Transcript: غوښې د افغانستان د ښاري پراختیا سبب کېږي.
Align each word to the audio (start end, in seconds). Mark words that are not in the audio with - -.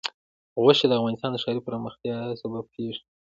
غوښې 0.61 0.85
د 0.87 0.93
افغانستان 0.99 1.31
د 1.33 1.37
ښاري 1.43 1.61
پراختیا 1.65 2.17
سبب 2.41 2.65
کېږي. 2.75 3.01